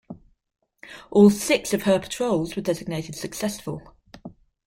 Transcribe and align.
All 1.11 1.29
six 1.29 1.75
of 1.75 1.83
her 1.83 1.99
patrols 1.99 2.55
were 2.55 2.63
designated 2.63 3.13
successful. 3.13 3.93